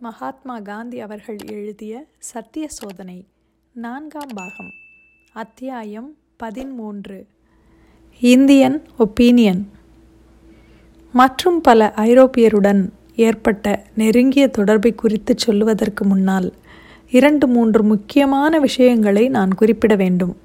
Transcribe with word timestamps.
மகாத்மா 0.00 0.60
காந்தி 0.60 1.00
அவர்கள் 1.00 1.36
எழுதிய 1.46 2.04
சத்திய 2.18 2.68
சோதனை 2.68 3.26
நான்காம் 3.72 4.28
பாகம் 4.34 4.70
அத்தியாயம் 5.32 6.16
பதிமூன்று 6.36 7.26
இந்தியன் 8.20 8.82
ஒப்பீனியன். 8.98 9.62
மற்றும் 11.12 11.60
பல 11.60 11.92
ஐரோப்பியருடன் 11.96 12.88
ஏற்பட்ட 13.16 13.84
நெருங்கிய 13.94 14.48
தொடர்பை 14.48 14.94
குறித்து 14.94 15.34
சொல்லுவதற்கு 15.36 16.04
முன்னால் 16.04 16.52
இரண்டு 17.10 17.46
மூன்று 17.46 17.82
முக்கியமான 17.82 18.58
விஷயங்களை 18.58 19.28
நான் 19.28 19.54
குறிப்பிட 19.54 19.94
வேண்டும். 19.94 20.36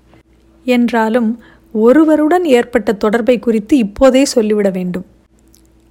என்றாலும் 0.64 1.40
ஒருவருடன் 1.72 2.46
ஏற்பட்ட 2.46 2.94
தொடர்பை 2.94 3.40
குறித்து 3.40 3.78
இப்போதே 3.78 4.26
சொல்லிவிட 4.26 4.70
வேண்டும். 4.70 5.06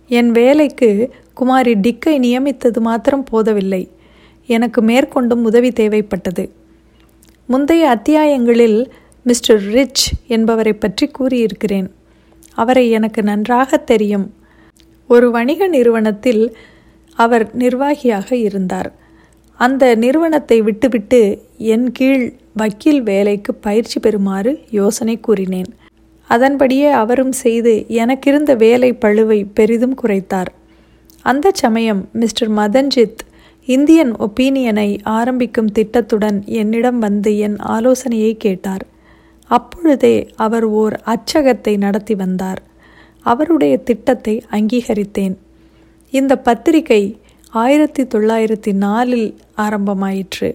என் 0.08 0.30
வேலைக்கு 0.30 1.10
குமாரி 1.34 1.74
டிக்கை 1.74 2.18
நியமித்தது 2.18 2.80
மாத்திரம் 2.80 3.24
போதவில்லை. 3.24 3.90
எனக்கு 4.46 4.82
மேற்கொண்டும் 4.82 5.44
உதவி 5.44 5.68
தேவைப்பட்டது. 5.68 6.50
முந்தைய 7.46 7.84
அத்தியாயங்களில் 7.88 8.90
மிஸ்டர் 9.22 9.62
ரிச் 9.62 10.12
என்பவரை 10.26 10.72
பற்றி 10.72 11.10
கூறியிருக்கிறேன். 11.10 11.88
அவரை 12.54 12.90
எனக்கு 12.90 13.22
நன்றாக 13.22 13.76
தெரியும். 13.76 14.34
ஒரு 15.08 15.30
வணிக 15.30 15.66
நிறுவனத்தில் 15.66 16.56
அவர் 17.16 17.54
நிர்வாகியாக 17.54 18.36
இருந்தார். 18.36 18.92
அந்த 19.56 19.94
நிறுவனத்தை 19.94 20.62
விட்டுவிட்டு 20.62 21.42
என் 21.58 21.92
கீழ் 21.92 22.32
வக்கீல் 22.54 23.02
வேலைக்கு 23.02 23.54
பயிற்சி 23.54 24.00
பெறுமாறு 24.00 24.58
யோசனை 24.70 25.20
கூறினேன். 25.20 25.70
அதன்படியே 26.26 26.90
அவரும் 26.90 27.32
செய்து 27.32 27.84
எனக்கிருந்த 27.88 28.54
வேலை 28.54 28.92
பழுவை 28.92 29.46
பெரிதும் 29.54 29.96
குறைத்தார். 30.02 30.52
அந்த 31.24 31.50
சமயம் 31.54 32.08
மிஸ்டர் 32.12 32.50
மதன்ஜித் 32.50 33.22
இந்தியன் 33.66 34.12
ஒப்பீனியனை 34.16 34.88
ஆரம்பிக்கும் 35.02 35.72
திட்டத்துடன் 35.72 36.42
என்னிடம் 36.46 36.98
வந்து 36.98 37.38
என் 37.38 37.56
ஆலோசனையை 37.58 38.36
கேட்டார். 38.36 38.84
அப்பொழுதே 39.46 40.16
அவர் 40.36 40.64
ஓர் 40.64 40.94
அச்சகத்தை 41.04 41.76
நடத்தி 41.76 42.14
வந்தார். 42.14 42.60
அவருடைய 43.22 43.76
திட்டத்தை 43.76 44.34
அங்கீகரித்தேன். 44.50 45.36
இந்த 46.10 46.38
பத்திரிகை 46.38 47.02
ஆயிரத்தி 47.50 48.02
தொள்ளாயிரத்தி 48.02 48.72
நாலில் 48.72 49.28
ஆரம்பமாயிற்று. 49.56 50.50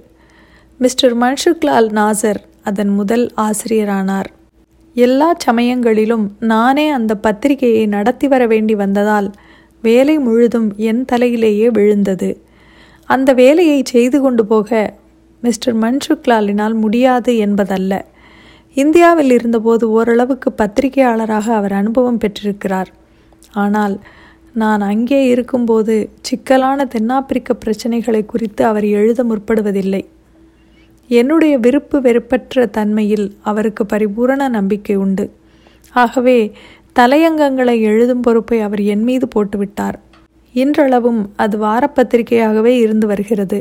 மிஸ்டர் 0.77 1.17
மன்சுக்லால் 1.17 1.89
நாசர் 1.99 2.41
அதன் 2.63 2.89
முதல் 2.89 3.25
ஆசிரியரானார். 3.37 4.29
எல்லா 4.93 5.29
சமயங்களிலும் 5.37 6.25
நானே 6.39 6.89
அந்த 6.89 7.15
பத்திரிகையை 7.15 7.85
நடத்தி 7.85 8.27
வர 8.27 8.47
வேண்டி 8.47 8.75
வந்ததால் 8.75 9.31
வேலை 9.81 10.19
முழுதும் 10.19 10.73
என் 10.77 11.05
தலையிலேயே 11.11 11.67
விழுந்தது. 11.67 12.29
அந்த 13.09 13.33
வேலையை 13.33 13.81
செய்து 13.85 14.21
கொண்டு 14.21 14.45
போக 14.45 14.97
மிஸ்டர் 15.41 15.77
மன்சுக்லாலினால் 15.79 16.73
முடியாது 16.73 17.37
என்பதல்ல. 17.37 18.05
இந்தியாவில் 18.73 19.31
இருந்தபோது 19.31 19.89
ஓரளவுக்கு 19.89 20.53
பத்திரிகையாளராக 20.57 21.47
அவர் 21.53 21.71
அனுபவம் 21.71 22.17
பெற்றிருக்கிறார். 22.17 22.89
ஆனால் 23.53 23.99
நான் 24.53 24.81
அங்கே 24.81 25.25
இருக்கும்போது 25.25 26.09
சிக்கலான 26.21 26.85
தென்னாப்பிரிக்க 26.85 27.57
பிரச்சனைகளை 27.65 28.25
குறித்து 28.25 28.65
அவர் 28.65 28.85
எழுத 28.85 29.23
முற்படுவதில்லை. 29.23 30.05
என்னுடைய 31.07 31.57
விருப்பு 31.57 32.01
வெறுப்பற்ற 32.01 32.65
தன்மையில் 32.65 33.27
அவருக்கு 33.41 33.85
பரிபூரண 33.85 34.47
நம்பிக்கை 34.47 34.95
உண்டு. 34.95 35.25
ஆகவே 35.93 36.39
தலையங்கங்களை 36.95 37.81
எழுதும் 37.81 38.21
பொறுப்பை 38.21 38.61
அவர் 38.61 38.81
என் 38.81 39.03
மீது 39.03 39.27
போட்டுவிட்டார். 39.35 39.97
இன்றளவும் 40.55 41.29
அது 41.35 41.55
வாரப்பத்திரிகையாகவே 41.59 42.73
இருந்து 42.83 43.07
வருகிறது. 43.07 43.59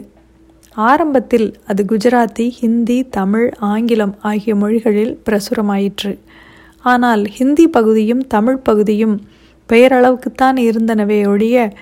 ஆரம்பத்தில் 0.74 1.54
அது 1.66 1.84
குஜராத்தி 1.88 2.46
ஹிந்தி 2.50 3.06
தமிழ் 3.10 3.50
ஆங்கிலம் 3.58 4.14
ஆகிய 4.20 4.54
மொழிகளில் 4.54 5.20
பிரசுரமாயிற்று. 5.26 6.18
ஆனால் 6.84 7.26
ஹிந்தி 7.26 7.68
பகுதியும் 7.68 8.26
தமிழ் 8.26 8.56
பகுதியும் 8.56 9.16
பெயரளவுக்குத்தான் 9.68 10.58
இருந்தனவே 10.68 11.26
ஒழிய 11.26 11.72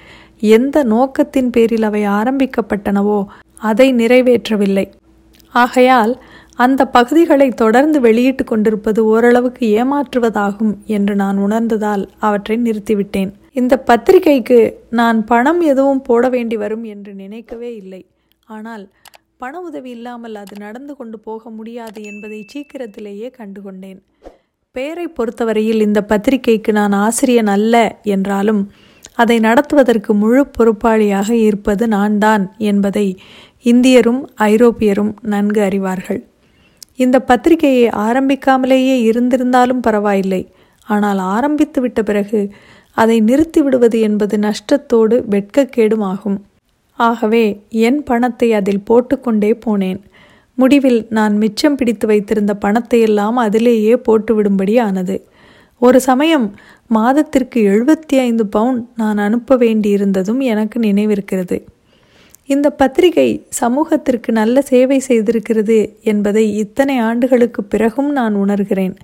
எந்த 0.41 0.85
நோக்கத்தின் 0.85 1.51
பேரில் 1.51 1.83
அவை 1.83 2.03
ஆரம்பிக்கப்பட்டனவோ 2.07 3.25
அதை 3.61 3.95
நிறைவேற்றவில்லை. 3.95 4.87
ஆகையால் 5.55 6.13
அந்த 6.59 6.83
பகுதிகளை 6.97 7.49
தொடர்ந்து 7.63 7.99
வெளியிட்டு 8.07 8.45
கொண்டிருப்பது 8.45 9.01
ஓரளவுக்கு 9.13 9.65
ஏமாற்றுவதாகும் 9.81 10.75
என்று 10.97 11.15
நான் 11.23 11.39
உணர்ந்ததால் 11.47 12.05
அவற்றை 12.27 12.57
நிறுத்திவிட்டேன். 12.67 13.33
இந்த 13.61 13.75
பத்திரிகைக்கு 13.89 14.59
நான் 15.01 15.19
பணம் 15.31 15.61
எதுவும் 15.73 16.05
போட 16.09 16.29
வேண்டி 16.35 16.57
வரும் 16.63 16.85
என்று 16.93 17.13
நினைக்கவே 17.23 17.71
இல்லை. 17.83 18.03
ஆனால் 18.49 18.85
பண 19.43 19.55
உதவி 19.61 19.91
இல்லாமல் 19.97 20.37
அது 20.43 20.55
நடந்து 20.65 20.93
கொண்டு 20.99 21.17
போக 21.27 21.51
முடியாது 21.51 22.01
என்பதை 22.11 22.41
சீக்கிரத்திலேயே 22.53 23.29
கண்டுகொண்டேன். 23.39 23.99
பெயரை 24.77 25.07
பொறுத்தவரையில் 25.19 25.85
இந்த 25.87 26.01
பத்திரிகைக்கு 26.11 26.71
நான் 26.79 26.95
ஆசிரியன் 27.05 27.51
அல்ல 27.57 27.75
என்றாலும் 28.15 28.63
அதை 29.23 29.37
நடத்துவதற்கு 29.47 30.13
முழு 30.23 30.43
பொறுப்பாளியாக 30.57 31.29
இருப்பது 31.49 31.85
நான் 31.97 32.17
தான் 32.25 32.45
என்பதை 32.71 33.07
இந்தியரும் 33.65 34.23
ஐரோப்பியரும் 34.49 35.13
நன்கு 35.35 35.61
அறிவார்கள். 35.69 36.21
இந்த 36.97 37.17
பத்திரிகையை 37.21 37.87
ஆரம்பிக்காமலேயே 38.07 38.97
இருந்திருந்தாலும் 39.09 39.83
பரவாயில்லை. 39.83 40.43
ஆனால் 40.89 41.19
ஆரம்பித்து 41.19 41.81
விட்ட 41.81 42.03
பிறகு 42.03 42.41
அதை 42.97 43.21
நிறுத்தி 43.21 43.61
விடுவது 43.63 44.01
என்பது 44.01 44.37
நஷ்டத்தோடு 44.39 45.17
வெட்கக்கேடும் 45.33 46.05
ஆகும். 46.13 46.39
ஆகவே 46.99 47.45
என் 47.69 48.03
பணத்தை 48.03 48.53
அதில் 48.53 48.85
போட்டுக்கொண்டே 48.85 49.59
போனேன். 49.67 50.01
முடிவில் 50.55 51.07
நான் 51.11 51.35
மிச்சம் 51.37 51.77
பிடித்து 51.77 52.07
வைத்திருந்த 52.07 52.53
பணத்தை 52.55 53.01
எல்லாம் 53.01 53.37
அதிலேயே 53.37 53.95
போட்டுவிடும்படி 53.95 54.81
ஆனது. 54.81 55.17
ஒரு 55.83 55.99
சமயம் 56.01 56.47
மாதத்திற்கு 56.87 57.61
எழுபத்தி 57.73 58.17
ஐந்து 58.19 58.47
பவுண்ட் 58.47 58.85
நான் 58.97 59.19
அனுப்ப 59.19 59.57
வேண்டியிருந்ததும் 59.57 60.41
எனக்கு 60.53 60.79
நினைவிருக்கிறது. 60.81 61.57
இந்த 62.49 62.71
பத்திரிகை 62.71 63.29
சமூகத்திற்கு 63.51 64.33
நல்ல 64.33 64.63
சேவை 64.63 65.03
செய்திருக்கிறது 65.09 65.79
என்பதை 66.03 66.57
இத்தனை 66.57 66.99
ஆண்டுகளுக்கு 66.99 67.65
பிறகும் 67.65 68.13
நான் 68.13 68.35
உணர்கிறேன். 68.35 68.95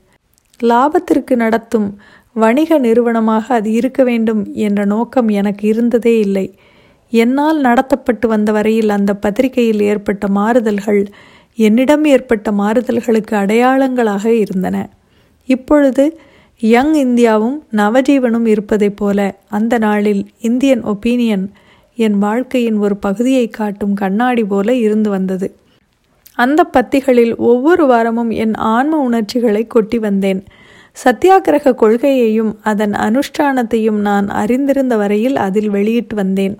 லாபத்திற்கு 0.60 1.36
நடத்தும் 1.36 1.88
வணிக 2.32 2.78
நிறுவனமாக 2.78 3.54
அது 3.54 3.72
இருக்க 3.72 4.04
வேண்டும் 4.04 4.42
என்ற 4.66 4.84
நோக்கம் 4.84 5.28
எனக்கு 5.28 5.68
இருந்ததே 5.68 6.18
இல்லை. 6.18 6.46
என்னால் 7.12 7.58
நடத்தப்பட்டு 7.60 8.26
வந்த 8.26 8.52
வரையில் 8.52 8.88
அந்த 8.88 9.12
பத்திரிகையில் 9.14 9.80
ஏற்பட்ட 9.80 10.28
மாறுதல்கள் 10.28 11.02
என்னிடம் 11.58 12.04
ஏற்பட்ட 12.04 12.50
மாறுதல்களுக்கு 12.52 13.34
அடையாளங்களாக 13.36 14.24
இருந்தன. 14.44 14.76
இப்பொழுது 15.48 16.04
யங் 16.62 16.94
இந்தியாவும் 16.94 17.58
நவஜீவனும் 17.72 18.46
இருப்பதைப் 18.46 18.96
போல 18.96 19.18
அந்த 19.48 19.78
நாளில் 19.78 20.22
இந்தியன் 20.40 20.84
ஒப்பீனியன் 20.84 21.44
என் 21.94 22.18
வாழ்க்கையின் 22.18 22.76
ஒரு 22.76 22.96
பகுதியை 22.96 23.48
காட்டும் 23.48 23.94
கண்ணாடி 23.94 24.44
போல 24.44 24.74
இருந்து 24.74 25.10
வந்தது. 25.10 25.56
அந்த 26.34 26.66
பத்திகளில் 26.72 27.36
ஒவ்வொரு 27.36 27.86
வாரமும் 27.86 28.30
என் 28.30 28.54
ஆன்ம 28.54 28.98
உணர்ச்சிகளை 28.98 29.66
கொட்டி 29.66 29.98
வந்தேன். 29.98 30.44
சத்தியாகிரக 31.04 31.74
கொள்கையையும் 31.74 32.54
அதன் 32.62 32.90
அனுஷ்டானத்தையும் 32.90 34.00
நான் 34.00 34.28
அறிந்திருந்த 34.28 34.96
வரையில் 34.96 35.36
அதில் 35.36 35.70
வெளியிட்டு 35.70 36.16
வந்தேன். 36.16 36.58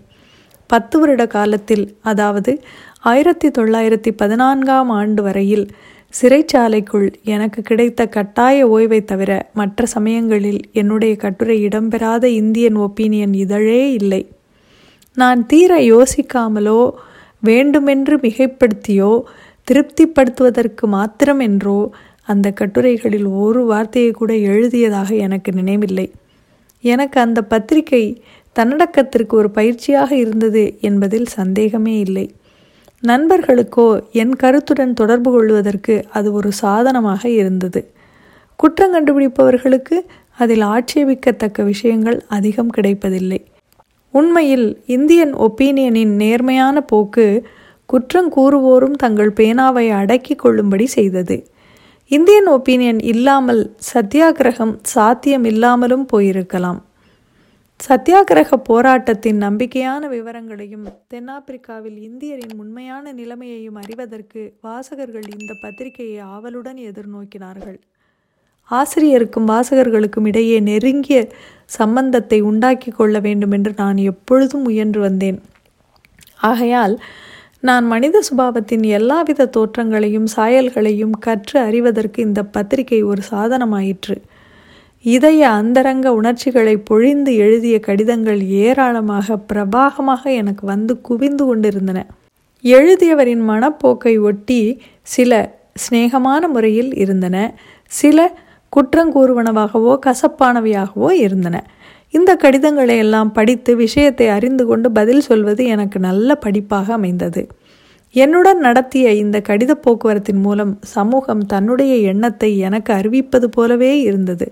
பத்து 0.66 1.00
வருட 1.00 1.26
காலத்தில் 1.26 1.96
அதாவது 2.00 2.60
ஆயிரத்தி 3.00 3.48
தொள்ளாயிரத்தி 3.48 4.10
பதினான்காம் 4.16 4.90
ஆண்டு 4.90 5.22
வரையில் 5.22 5.68
சிறைச்சாலைக்குள் 6.22 7.12
எனக்கு 7.24 7.62
கிடைத்த 7.62 8.06
கட்டாய 8.06 8.66
ஓய்வை 8.66 9.04
தவிர 9.04 9.50
மற்ற 9.54 9.86
சமயங்களில் 9.86 10.60
என்னுடைய 10.72 11.16
கட்டுரை 11.16 11.66
இடம்பெறாத 11.66 12.24
இந்தியன் 12.24 12.76
ஒப்பீனியன் 12.76 13.34
இதழே 13.34 13.92
இல்லை. 13.92 14.28
நான் 15.14 15.46
தீர 15.46 15.78
யோசிக்காமலோ 15.78 16.90
வேண்டுமென்று 17.38 18.16
மிகைப்படுத்தியோ 18.16 19.22
திருப்திப்படுத்துவதற்கு 19.70 20.86
மாத்திரம் 20.86 21.40
என்றோ 21.40 21.90
அந்த 22.22 22.50
கட்டுரைகளில் 22.50 23.26
ஒரு 23.26 23.64
வார்த்தையை 23.64 24.10
கூட 24.10 24.34
எழுதியதாக 24.34 25.14
எனக்கு 25.14 25.52
நினைவில்லை. 25.52 26.12
எனக்கு 26.80 27.20
அந்த 27.20 27.42
பத்திரிகை 27.42 28.22
தன்னடக்கத்திற்கு 28.58 29.28
ஒரு 29.28 29.50
பயிற்சியாக 29.54 30.10
இருந்தது 30.12 30.78
என்பதில் 30.80 31.26
சந்தேகமே 31.26 31.98
இல்லை. 31.98 32.34
நண்பர்களுக்கோ 33.00 34.00
என் 34.12 34.36
கருத்துடன் 34.36 34.92
தொடர்பு 34.92 35.30
கொள்வதற்கு 35.30 36.04
அது 36.10 36.32
ஒரு 36.32 36.52
சாதனமாக 36.52 37.28
இருந்தது. 37.28 37.92
குற்றம் 38.56 38.94
கண்டுபிடிப்பவர்களுக்கு 38.94 39.96
அதில் 40.38 40.60
ஆட்சேபிக்கத்தக்க 40.60 41.62
விஷயங்கள் 41.62 42.24
அதிகம் 42.28 42.68
கிடைப்பதில்லை. 42.68 43.40
உண்மையில் 44.12 44.82
இந்தியன் 44.86 45.34
ஒப்பீனியனின் 45.34 46.14
நேர்மையான 46.22 46.80
போக்கு 46.80 47.26
குற்றம் 47.86 48.30
கூறுவோரும் 48.36 48.96
தங்கள் 48.96 49.32
பேனாவை 49.32 49.90
அடக்கி 49.90 50.34
கொள்ளும்படி 50.34 50.86
செய்தது. 50.86 51.46
இந்தியன் 52.10 52.48
ஒப்பீனியன் 52.48 53.00
இல்லாமல் 53.02 53.76
சத்தியாகிரகம் 53.94 54.74
சாத்தியம் 54.82 55.44
இல்லாமலும் 55.44 56.06
போயிருக்கலாம். 56.12 56.80
சத்தியாகிரக 57.80 58.56
போராட்டத்தின் 58.64 59.38
நம்பிக்கையான 59.42 60.08
விவரங்களையும் 60.08 60.84
தென்னாப்பிரிக்காவில் 61.14 61.98
இந்தியரின் 62.08 62.54
உண்மையான 62.58 63.12
நிலைமையையும் 63.12 63.74
அறிவதற்கு 63.74 64.42
வாசகர்கள் 64.60 65.26
இந்த 65.38 65.54
பத்திரிகையை 65.62 66.18
ஆவலுடன் 66.18 66.78
எதிர்நோக்கினார்கள். 66.90 67.78
ஆசிரியருக்கும் 68.70 69.48
வாசகர்களுக்கும் 69.48 70.26
இடையே 70.26 70.60
நெருங்கிய 70.60 71.28
சம்பந்தத்தை 71.78 72.38
உண்டாக்கி 72.50 72.90
கொள்ள 72.90 73.16
வேண்டும் 73.18 73.54
என்று 73.56 73.72
நான் 73.76 73.98
எப்பொழுதும் 74.10 74.62
முயன்று 74.62 75.00
வந்தேன். 75.00 75.38
ஆகையால் 76.50 76.94
நான் 77.60 77.84
மனித 77.86 78.16
சுபாவத்தின் 78.28 78.84
எல்லாவித 78.98 79.50
தோற்றங்களையும் 79.56 80.28
சாயல்களையும் 80.36 81.14
கற்று 81.18 81.56
அறிவதற்கு 81.60 82.18
இந்த 82.22 82.40
பத்திரிகை 82.54 83.00
ஒரு 83.02 83.22
சாதனமாயிற்று. 83.30 84.16
இதய 85.04 85.42
அந்தரங்க 85.60 86.08
உணர்ச்சிகளை 86.14 86.74
பொழிந்து 86.90 87.30
எழுதிய 87.44 87.76
கடிதங்கள் 87.80 88.40
ஏராளமாக 88.64 89.36
பிரபாகமாக 89.50 90.22
எனக்கு 90.40 90.64
வந்து 90.66 90.94
குவிந்து 91.00 91.44
கொண்டிருந்தன. 91.44 92.00
எழுதியவரின் 92.64 93.42
மனப்போக்கை 93.48 94.14
ஒட்டி 94.20 94.60
சில 95.14 95.32
சிநேகமான 95.84 96.42
முறையில் 96.48 96.92
இருந்தன. 96.94 97.36
சில 97.92 98.18
குற்றங்கூறுவனவாகவோ 98.76 99.92
கசப்பானவையாகவோ 100.06 101.10
இருந்தன. 101.10 101.56
இந்த 102.10 102.30
கடிதங்களை 102.36 102.96
எல்லாம் 102.96 103.32
படித்து 103.32 103.76
விஷயத்தை 103.76 104.28
அறிந்து 104.28 104.64
கொண்டு 104.66 104.92
பதில் 104.92 105.20
சொல்வது 105.20 105.64
எனக்கு 105.64 105.98
நல்ல 105.98 106.38
படிப்பாக 106.44 106.92
அமைந்தது. 106.92 107.42
என்னுடன் 108.14 108.58
நடத்திய 108.58 109.12
இந்த 109.14 109.42
கடித 109.48 109.72
போக்குவரத்தின் 109.74 110.40
மூலம் 110.40 110.72
சமூகம் 110.82 111.44
தன்னுடைய 111.46 111.94
எண்ணத்தை 111.94 112.50
எனக்கு 112.58 112.92
அறிவிப்பது 112.92 113.44
போலவே 113.44 114.00
இருந்தது. 114.00 114.46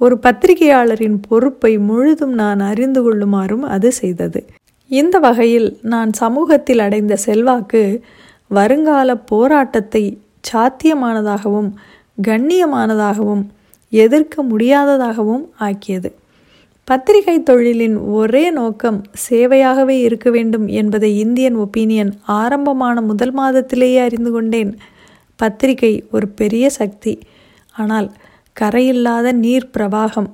ஒரு 0.00 0.18
பத்திரிகையாளரின் 0.22 1.18
பொறுப்பை 1.28 1.78
முழுதும் 1.78 2.34
நான் 2.34 2.60
அறிந்து 2.60 3.02
கொள்ளுமாறும் 3.02 3.64
அது 3.66 3.92
செய்தது. 3.92 4.40
இந்த 4.90 5.18
வகையில் 5.18 5.68
நான் 5.82 6.10
சமூகத்தில் 6.12 6.78
அடைந்த 6.78 7.16
செல்வாக்கு 7.16 7.82
வருங்கால 8.46 9.14
போராட்டத்தை 9.24 10.02
சாத்தியமானதாகவும் 10.52 11.70
கண்ணியமானதாகவும் 12.22 13.44
எதிர்க்க 13.90 14.44
முடியாததாகவும் 14.44 15.44
ஆக்கியது. 15.58 16.14
பத்திரிகை 16.84 17.42
தொழிலின் 17.50 18.10
ஒரே 18.12 18.50
நோக்கம் 18.50 19.02
சேவையாகவே 19.30 20.00
இருக்க 20.00 20.30
வேண்டும் 20.30 20.66
என்பதை 20.66 21.18
இந்தியன் 21.18 21.56
ஒப்பீனியன் 21.56 22.12
ஆரம்பமான 22.26 23.00
முதல் 23.00 23.34
மாதத்திலேயே 23.34 23.98
அறிந்து 23.98 24.30
கொண்டேன். 24.30 24.76
பத்திரிகை 25.36 26.04
ஒரு 26.12 26.28
பெரிய 26.28 26.70
சக்தி. 26.70 27.18
ஆனால் 27.72 28.12
கரையில்லாத 28.60 29.32
நீர் 29.32 29.70
பிரவாகம். 29.78 30.28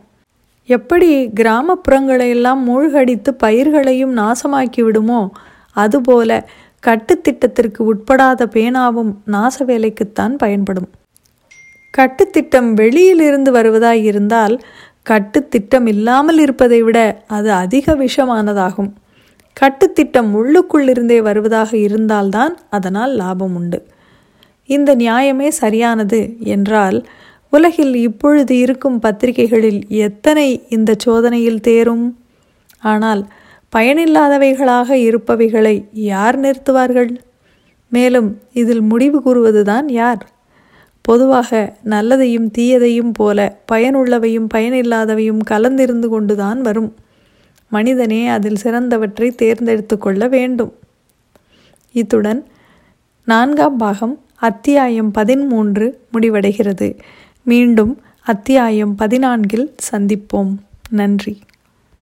எப்படி 0.67 1.27
கிராமப்புறங்களையெல்லாம் 1.41 2.61
மூழ்கடித்து 2.63 3.35
பயிர்களையும் 3.35 4.17
நாசமாக்கி 4.17 4.83
விடுமோ 4.83 5.31
அதுபோல 5.73 6.49
கட்டுத்திட்டத்திற்கு 6.87 7.79
உட்படாத 7.79 8.47
பேனாவும் 8.47 9.13
நாச 9.27 9.65
வேலைக்குத்தான் 9.67 10.35
பயன்படும். 10.37 10.89
கட்டுத்திட்டம் 11.99 12.73
வெளியிலிருந்து 12.73 13.53
வருவதாய் 13.53 14.05
இருந்தால் 14.05 14.61
கட்டுத்திட்டம் 15.11 15.87
இல்லாமல் 15.87 16.39
இருப்பதை 16.39 16.83
விட 16.83 17.25
அது 17.27 17.53
அதிக 17.53 17.95
விஷமானதாகும். 17.95 18.91
கட்டுத்திட்டம் 19.57 20.31
உள்ளுக்குள்ளிருந்தே 20.35 21.23
வருவதாக 21.23 21.77
இருந்தால்தான் 21.77 22.55
அதனால் 22.71 23.13
லாபம் 23.15 23.55
உண்டு. 23.55 23.87
இந்த 24.67 24.97
நியாயமே 24.97 25.49
சரியானது 25.49 26.21
என்றால் 26.39 26.99
உலகில் 27.51 27.95
இப்பொழுது 27.95 28.57
இருக்கும் 28.57 28.99
பத்திரிகைகளில் 28.99 29.81
எத்தனை 29.89 30.67
இந்த 30.69 30.95
சோதனையில் 31.05 31.61
தேரும்? 31.61 32.07
ஆனால் 32.81 33.23
பயனில்லாதவைகளாக 33.77 34.89
இருப்பவைகளை 35.09 35.85
யார் 35.93 36.41
நிறுத்துவார்கள்? 36.41 37.17
மேலும் 37.89 38.41
இதில் 38.53 38.81
முடிவு 38.81 39.19
கூறுவதுதான் 39.21 39.89
யார்? 39.93 40.23
பொதுவாக 41.03 41.77
நல்லதையும் 41.85 42.51
தீயதையும் 42.59 43.11
போல 43.13 43.59
பயனுள்ளவையும் 43.73 44.47
பயனில்லாதவையும் 44.55 45.39
கலந்திருந்து 45.51 46.07
கொண்டுதான் 46.07 46.61
வரும். 46.61 46.95
மனிதனே 47.69 48.29
அதில் 48.29 48.57
சிறந்தவற்றை 48.63 49.35
தேர்ந்தெடுத்து 49.35 49.99
கொள்ள 49.99 50.29
வேண்டும். 50.29 50.73
இத்துடன் 51.93 52.47
நான்காம் 53.25 53.77
பாகம் 53.77 54.21
அத்தியாயம் 54.35 55.11
பதிமூன்று 55.11 56.01
முடிவடைகிறது. 56.13 56.99
மீண்டும் 57.43 58.01
அத்தியாயம் 58.25 58.97
பதினான்கில் 58.99 59.75
சந்திப்போம். 59.93 60.57
நன்றி. 60.91 61.39